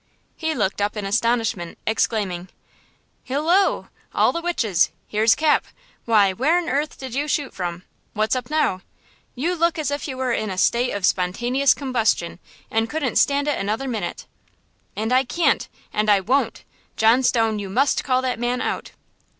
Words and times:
He 0.35 0.55
looked 0.55 0.81
up 0.81 0.97
in 0.97 1.05
astonishment, 1.05 1.77
exclaiming: 1.85 2.49
"Hilloe! 3.23 3.89
All 4.15 4.31
the 4.31 4.41
witches! 4.41 4.89
Here's 5.07 5.35
Cap! 5.35 5.63
Why, 6.05 6.33
where 6.33 6.57
on 6.57 6.67
earth 6.69 6.97
did 6.97 7.13
you 7.13 7.27
shoot 7.27 7.53
from? 7.53 7.83
What's 8.13 8.35
up 8.35 8.49
now? 8.49 8.81
You 9.35 9.53
look 9.53 9.77
as 9.77 9.91
if 9.91 10.07
you 10.07 10.17
were 10.17 10.33
in 10.33 10.49
a 10.49 10.57
state 10.57 10.89
of 10.93 11.05
spontaneous 11.05 11.75
combustion 11.75 12.39
and 12.71 12.89
couldn't 12.89 13.17
stand 13.17 13.47
it 13.47 13.59
another 13.59 13.87
minute." 13.87 14.25
"And 14.95 15.13
I 15.13 15.23
can't–and 15.23 16.09
I 16.09 16.19
won't! 16.19 16.63
John 16.97 17.21
Stone, 17.21 17.59
you 17.59 17.69
must 17.69 18.03
call 18.03 18.23
that 18.23 18.39
man 18.39 18.59
out!" 18.59 18.93